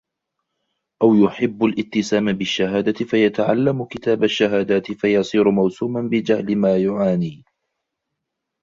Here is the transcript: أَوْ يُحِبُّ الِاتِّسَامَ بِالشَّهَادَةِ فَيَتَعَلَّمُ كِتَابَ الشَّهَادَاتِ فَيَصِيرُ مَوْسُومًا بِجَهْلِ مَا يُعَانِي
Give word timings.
أَوْ 1.01 1.15
يُحِبُّ 1.15 1.63
الِاتِّسَامَ 1.65 2.33
بِالشَّهَادَةِ 2.33 3.05
فَيَتَعَلَّمُ 3.05 3.85
كِتَابَ 3.85 4.23
الشَّهَادَاتِ 4.23 4.91
فَيَصِيرُ 4.91 5.49
مَوْسُومًا 5.51 6.01
بِجَهْلِ 6.01 6.55
مَا 6.55 6.77
يُعَانِي 6.77 7.43